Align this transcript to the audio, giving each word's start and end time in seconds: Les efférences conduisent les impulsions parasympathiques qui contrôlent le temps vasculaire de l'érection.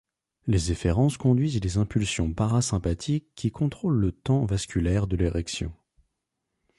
Les 0.47 0.71
efférences 0.71 1.15
conduisent 1.17 1.61
les 1.61 1.77
impulsions 1.77 2.33
parasympathiques 2.33 3.27
qui 3.35 3.51
contrôlent 3.51 3.99
le 3.99 4.11
temps 4.11 4.45
vasculaire 4.45 5.05
de 5.05 5.15
l'érection. 5.15 5.71